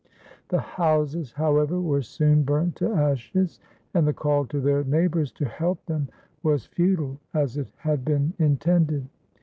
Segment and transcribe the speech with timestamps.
[0.47, 3.59] The houses, however, were soon burnt to ashes,
[3.93, 6.09] and the call to their neighbours to help them
[6.41, 9.07] was futile as it had been intended.